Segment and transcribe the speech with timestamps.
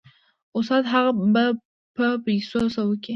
[0.57, 1.45] استاده هغه به
[1.95, 3.09] په پيسو څه وكي.